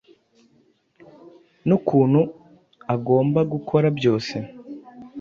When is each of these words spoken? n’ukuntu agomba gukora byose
n’ukuntu 1.67 2.21
agomba 2.95 3.39
gukora 3.53 3.87
byose 3.97 4.35